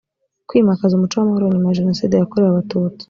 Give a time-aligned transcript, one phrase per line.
[0.49, 2.99] kwimakaza umuco w amahoro nyuma ya jenoside yakorewe abatutsi